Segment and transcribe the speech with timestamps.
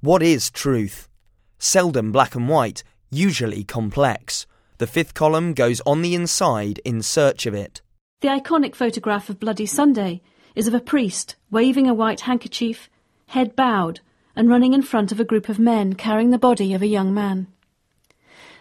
[0.00, 1.08] What is truth?
[1.58, 4.46] Seldom black and white, usually complex.
[4.76, 7.80] The fifth column goes on the inside in search of it.
[8.20, 10.20] The iconic photograph of Bloody Sunday
[10.54, 12.90] is of a priest waving a white handkerchief,
[13.28, 14.00] head bowed,
[14.34, 17.14] and running in front of a group of men carrying the body of a young
[17.14, 17.46] man.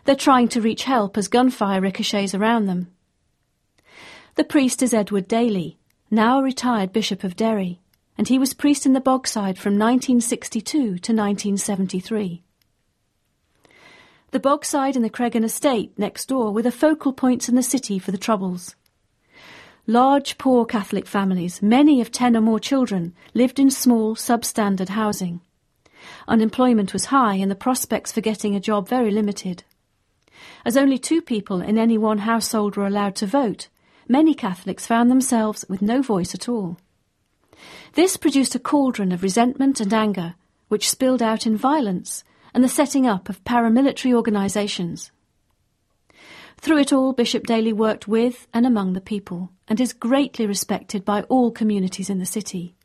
[0.06, 2.92] They're trying to reach help as gunfire ricochets around them.
[4.36, 5.78] The priest is Edward Daly,
[6.10, 7.82] now a retired Bishop of Derry,
[8.18, 12.44] and he was priest in the Bogside from 1962 to 1973.
[14.32, 18.00] The Bogside and the Creggan estate next door were the focal points in the city
[18.00, 18.76] for the Troubles.
[19.88, 25.42] Large, poor Catholic families, many of ten or more children, lived in small, substandard housing.
[26.28, 29.64] Unemployment was high and the prospects for getting a job very limited.
[30.66, 33.70] As only two people in any one household were allowed to vote,
[34.08, 36.78] many Catholics found themselves with no voice at all.
[37.94, 40.36] This produced a cauldron of resentment and anger,
[40.68, 42.24] which spilled out in violence
[42.54, 45.12] and the setting up of paramilitary organisations.
[46.58, 51.04] Through it all, Bishop Daly worked with and among the people, and is greatly respected
[51.04, 52.76] by all communities in the city,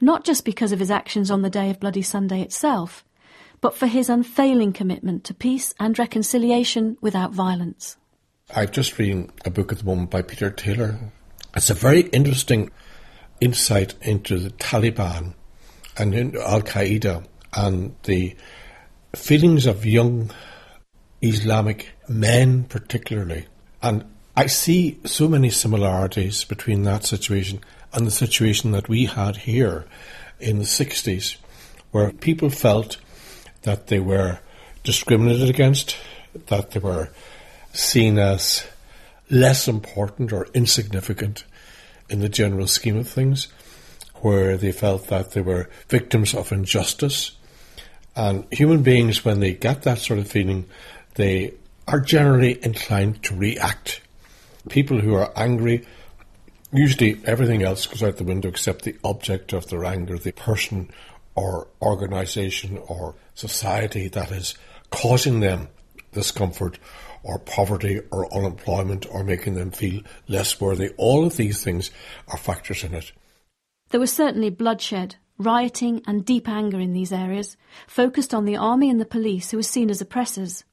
[0.00, 3.04] not just because of his actions on the day of Bloody Sunday itself,
[3.60, 7.96] but for his unfailing commitment to peace and reconciliation without violence.
[8.54, 10.98] I'm just reading a book at the moment by Peter Taylor.
[11.56, 12.70] It's a very interesting
[13.40, 15.34] insight into the Taliban
[15.96, 18.34] and into Al Qaeda and the
[19.14, 20.30] feelings of young
[21.22, 23.46] Islamic men, particularly.
[23.82, 24.04] And
[24.36, 27.60] I see so many similarities between that situation
[27.92, 29.86] and the situation that we had here
[30.40, 31.36] in the 60s,
[31.92, 32.98] where people felt
[33.62, 34.40] that they were
[34.82, 35.96] discriminated against,
[36.46, 37.10] that they were
[37.72, 38.66] seen as
[39.30, 41.44] less important or insignificant
[42.14, 43.48] in the general scheme of things,
[44.22, 47.32] where they felt that they were victims of injustice.
[48.14, 50.66] And human beings, when they get that sort of feeling,
[51.16, 51.54] they
[51.88, 54.00] are generally inclined to react.
[54.68, 55.84] People who are angry,
[56.72, 60.90] usually everything else goes out the window except the object of their anger, the person
[61.34, 64.54] or organisation or society that is
[64.90, 65.66] causing them
[66.14, 66.78] discomfort
[67.22, 70.90] or poverty or unemployment or making them feel less worthy.
[70.96, 71.90] All of these things
[72.28, 73.12] are factors in it.
[73.90, 78.90] There was certainly bloodshed, rioting, and deep anger in these areas, focused on the army
[78.90, 80.64] and the police who were seen as oppressors.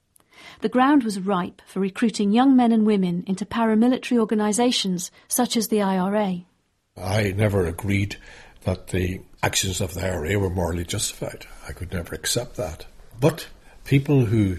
[0.61, 5.67] The ground was ripe for recruiting young men and women into paramilitary organisations such as
[5.67, 6.41] the IRA.
[6.97, 8.17] I never agreed
[8.63, 11.45] that the actions of the IRA were morally justified.
[11.67, 12.85] I could never accept that.
[13.19, 13.47] But
[13.85, 14.57] people who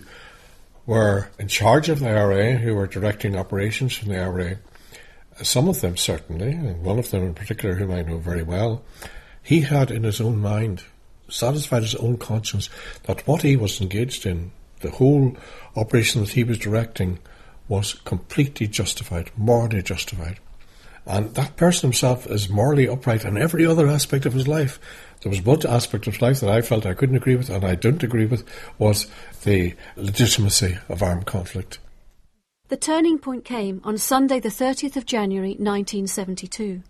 [0.86, 4.58] were in charge of the IRA, who were directing operations from the IRA,
[5.42, 8.82] some of them certainly, and one of them in particular, whom I know very well,
[9.42, 10.84] he had in his own mind,
[11.28, 12.68] satisfied his own conscience,
[13.04, 15.36] that what he was engaged in, the whole
[15.76, 17.18] operation that he was directing,
[17.68, 20.38] was completely justified, morally justified.
[21.04, 24.78] And that person himself is morally upright in every other aspect of his life.
[25.22, 27.64] There was one aspect of his life that I felt I couldn't agree with and
[27.64, 28.46] I don't agree with
[28.78, 29.08] was
[29.44, 31.78] the legitimacy of armed conflict.
[32.68, 36.82] The turning point came on Sunday, the 30th of January 1972.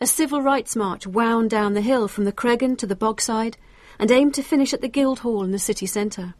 [0.00, 3.56] A civil rights march wound down the hill from the Creggan to the Bogside
[3.98, 6.34] and aimed to finish at the Guildhall in the city centre.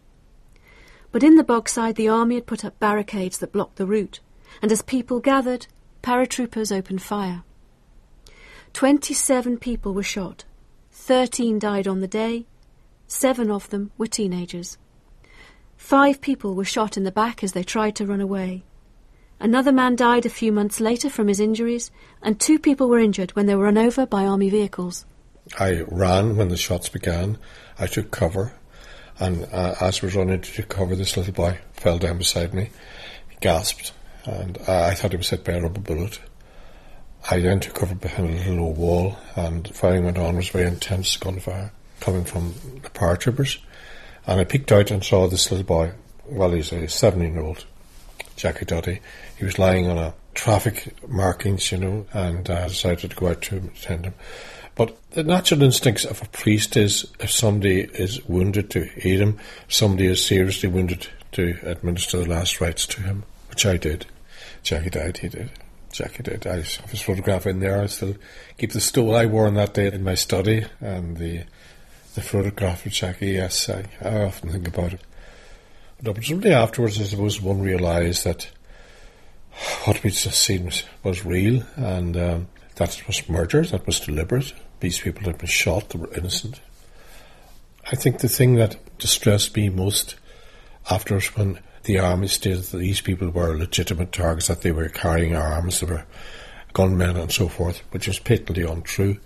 [1.13, 4.21] But in the Bogside, the army had put up barricades that blocked the route,
[4.63, 5.67] and as people gathered,
[6.03, 7.43] paratroopers opened fire.
[8.73, 10.45] Twenty-seven people were shot.
[10.91, 12.47] Thirteen died on the day.
[13.07, 14.79] Seven of them were teenagers.
[15.77, 18.63] Five people were shot in the back as they tried to run away.
[19.41, 21.91] Another man died a few months later from his injuries,
[22.23, 25.07] and two people were injured when they were run over by army vehicles.
[25.59, 27.39] I ran when the shots began.
[27.79, 28.53] I took cover,
[29.19, 32.71] and uh, as I was running to cover, this little boy fell down beside me.
[33.31, 33.93] He gasped,
[34.25, 36.21] and uh, I thought he was hit by a rubber bullet.
[37.31, 40.35] I then took cover behind a little low wall, and firing went on.
[40.35, 43.59] It was very intense gunfire coming from the paratroopers.
[44.27, 45.93] And I peeked out and saw this little boy.
[46.27, 47.65] Well, he's a 17 year old,
[48.37, 49.01] Jackie Duddy.
[49.39, 53.29] He was lying on a traffic markings, you know, and I uh, decided to go
[53.29, 54.15] out to attend him.
[54.77, 59.39] But the natural instincts of a priest is if somebody is wounded to aid him,
[59.69, 64.07] somebody is seriously wounded to administer the last rites to him, which I did.
[64.63, 65.51] Jackie died, he did.
[65.93, 66.47] Jackie did.
[66.47, 67.83] I have his photograph in there.
[67.83, 68.15] I still
[68.57, 71.45] keep the stole I wore on that day in my study and the
[72.15, 75.01] the photograph of Jackie, yes, I, I often think about it.
[76.03, 78.49] But only afterwards, I suppose, one realised that
[79.85, 84.53] what we'd just seen was, was real and um, that was murder, that was deliberate.
[84.81, 86.61] These people had been shot, they were innocent.
[87.93, 90.17] I think the thing that distressed me most
[90.91, 95.35] afterwards when the army stated that these people were legitimate targets, that they were carrying
[95.35, 96.07] arms, they were
[96.73, 99.19] gunmen and so forth, which was patently untrue.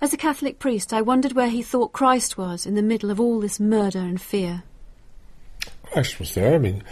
[0.00, 3.20] As a Catholic priest, I wondered where he thought Christ was in the middle of
[3.20, 4.62] all this murder and fear.
[5.82, 6.54] Christ was there.
[6.54, 6.82] I mean,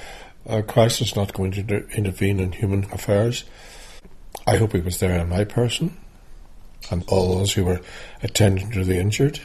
[0.46, 3.44] uh, Christ is not going to inter- intervene in human affairs.
[4.46, 5.96] I hope he was there in my person
[6.90, 7.80] and all those who were
[8.22, 9.40] attending to the injured.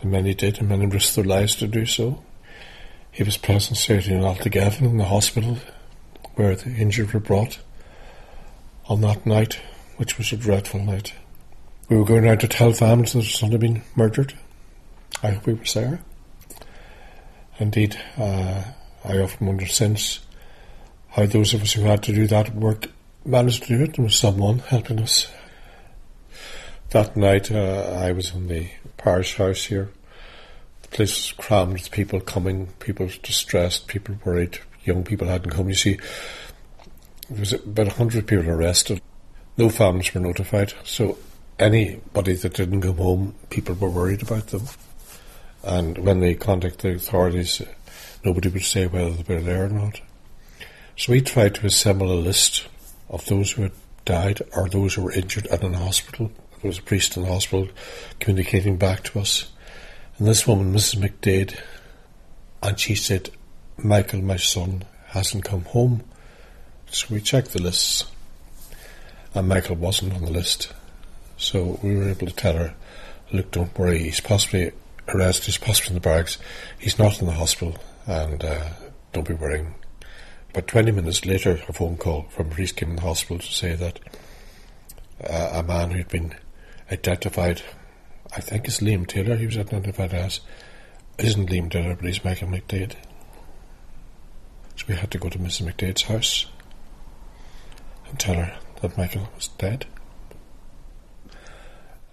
[0.00, 2.22] And many did, and many risked their lives to do so.
[3.10, 5.58] He was present certainly in Altnagelvin in the hospital
[6.34, 7.58] where the injured were brought
[8.88, 9.60] on that night,
[9.96, 11.14] which was a dreadful night.
[11.88, 14.34] We were going around to tell families that their son had been murdered.
[15.22, 16.00] I hope we were there.
[17.58, 18.62] Indeed, uh,
[19.04, 20.20] I often wonder since
[21.08, 22.86] how those of us who had to do that work
[23.24, 25.28] managed to do it, and was someone helping us.
[26.90, 29.90] That night, uh, I was in the parish house here.
[30.90, 34.58] Place was crammed with people coming, people distressed, people worried.
[34.84, 35.68] Young people hadn't come.
[35.68, 35.98] You see,
[37.28, 39.00] there was about a hundred people arrested.
[39.56, 41.18] No families were notified, so
[41.58, 44.62] anybody that didn't come home, people were worried about them.
[45.64, 47.60] And when they contacted the authorities,
[48.24, 50.00] nobody would say whether they were there or not.
[50.96, 52.66] So we tried to assemble a list
[53.10, 53.72] of those who had
[54.04, 56.30] died or those who were injured and in hospital.
[56.62, 57.68] There was a priest in the hospital
[58.20, 59.50] communicating back to us.
[60.18, 60.96] And this woman, Mrs.
[60.96, 61.60] McDaid,
[62.60, 63.30] and she said,
[63.76, 66.02] Michael, my son, hasn't come home.
[66.90, 68.04] So we checked the lists,
[69.32, 70.72] and Michael wasn't on the list.
[71.36, 72.74] So we were able to tell her,
[73.32, 74.72] look, don't worry, he's possibly
[75.06, 76.38] arrested, he's possibly in the barracks,
[76.80, 78.70] he's not in the hospital, and uh,
[79.12, 79.76] don't be worrying.
[80.52, 83.76] But 20 minutes later, a phone call from priest came in the hospital to say
[83.76, 84.00] that
[85.22, 86.34] uh, a man who'd been
[86.90, 87.62] identified,
[88.34, 90.40] I think it's Liam Taylor, he was identified as,
[91.18, 92.94] isn't Liam Taylor, but he's Michael McDaid.
[94.76, 95.72] So we had to go to Mrs.
[95.72, 96.46] McDaid's house
[98.08, 99.86] and tell her that Michael was dead.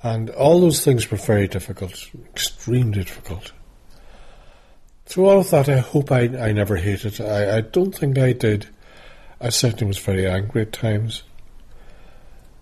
[0.02, 3.52] And all those things were very difficult, extremely difficult.
[5.06, 7.22] Through all of that, I hope I, I never hated.
[7.22, 8.68] I, I don't think I did.
[9.40, 11.24] I certainly was very angry at times.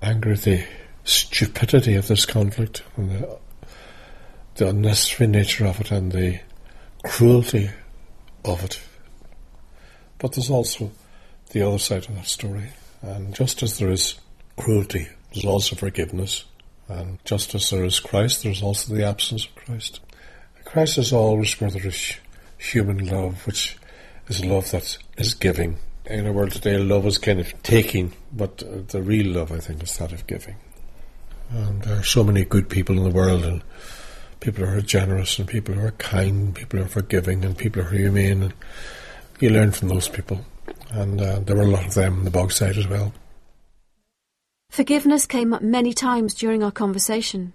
[0.01, 0.65] Angry at the
[1.03, 3.37] stupidity of this conflict and the,
[4.55, 6.39] the unnecessary nature of it and the
[7.03, 7.69] cruelty
[8.45, 8.81] of it.
[10.17, 10.91] But there's also
[11.51, 12.69] the other side of that story.
[13.01, 14.15] And just as there is
[14.57, 16.45] cruelty, there's also forgiveness.
[16.87, 19.99] And just as there is Christ, there's also the absence of Christ.
[20.65, 22.15] Christ is always where there is
[22.57, 23.77] human love, which
[24.27, 25.77] is love that is giving.
[26.05, 28.57] In our world today, love is kind of taking, but
[28.89, 30.55] the real love, I think, is that of giving.
[31.53, 33.63] And there are so many good people in the world, and
[34.39, 37.83] people who are generous, and people who are kind, people who are forgiving, and people
[37.83, 38.43] who are humane.
[38.43, 38.53] And
[39.39, 40.45] you learn from those people.
[40.91, 43.13] And uh, there were a lot of them on the Bogside as well.
[44.69, 47.53] Forgiveness came up many times during our conversation.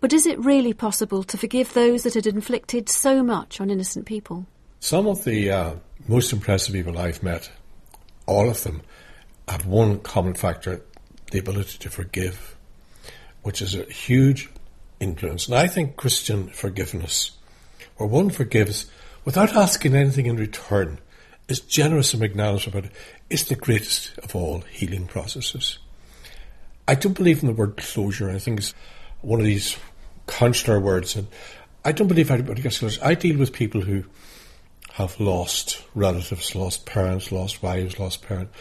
[0.00, 4.06] But is it really possible to forgive those that had inflicted so much on innocent
[4.06, 4.46] people?
[4.80, 5.74] Some of the uh,
[6.08, 7.50] most impressive people I've met,
[8.26, 8.82] all of them,
[9.48, 10.82] have one common factor
[11.30, 12.56] the ability to forgive,
[13.42, 14.48] which is a huge
[14.98, 15.46] influence.
[15.46, 17.32] And I think Christian forgiveness,
[17.96, 18.90] where one forgives
[19.24, 20.98] without asking anything in return,
[21.48, 22.92] is generous and magnanimous about it,
[23.28, 25.78] is the greatest of all healing processes.
[26.86, 28.30] I don't believe in the word closure.
[28.30, 28.74] I think it's
[29.20, 29.76] one of these
[30.26, 31.26] consular words, and
[31.84, 33.00] I don't believe anybody gets closure.
[33.04, 34.04] I deal with people who
[34.92, 38.56] have lost relatives, lost parents, lost wives, lost parents,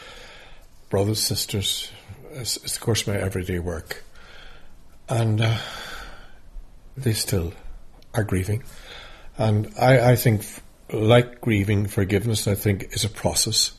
[0.89, 1.91] brothers, sisters.
[2.31, 4.03] It's, it's of course my everyday work,
[5.09, 5.57] and uh,
[6.95, 7.53] they still
[8.13, 8.63] are grieving.
[9.37, 10.45] And I, I think,
[10.91, 13.73] like grieving, forgiveness, I think, is a process.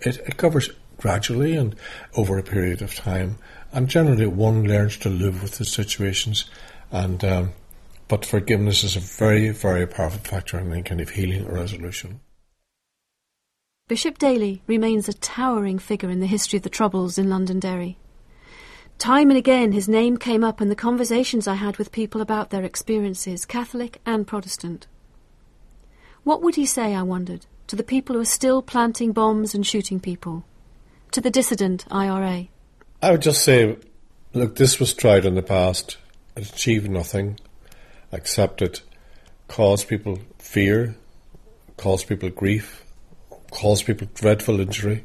[0.00, 1.74] It, it covers gradually and
[2.16, 3.38] over a period of time.
[3.72, 6.48] And generally, one learns to live with the situations.
[6.92, 7.52] And um,
[8.08, 12.20] but forgiveness is a very, very powerful factor in any kind of healing or resolution.
[13.88, 17.98] Bishop Daly remains a towering figure in the history of the Troubles in Londonderry.
[18.98, 22.48] Time and again, his name came up in the conversations I had with people about
[22.48, 24.86] their experiences, Catholic and Protestant.
[26.24, 29.66] What would he say, I wondered, to the people who are still planting bombs and
[29.66, 30.44] shooting people?
[31.12, 32.46] To the dissident IRA?
[33.02, 33.76] I would just say,
[34.32, 35.98] look, this was tried in the past.
[36.34, 37.38] It achieved nothing
[38.12, 38.82] except it
[39.46, 40.96] caused people fear,
[41.76, 42.84] caused people grief,
[43.50, 45.04] caused people dreadful injury,